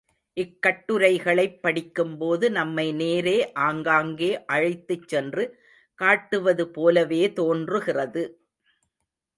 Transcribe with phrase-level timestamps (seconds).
[0.37, 3.35] இக்கட்டுரைகளைப் படிக்கும்போது நம்மை நேரே
[3.59, 5.45] ஆங்காங்கே அழைத்துச் சென்று
[5.99, 8.23] காட்டுவது போலவே தோன்றுகிறது.